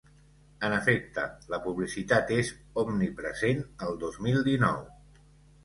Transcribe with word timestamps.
En 0.69 0.75
efecte, 0.77 1.25
la 1.55 1.59
publicitat 1.65 2.33
és 2.39 2.51
omnipresent 2.85 3.63
el 3.89 4.03
dos 4.07 4.21
mil 4.29 4.45
dinou. 4.51 4.85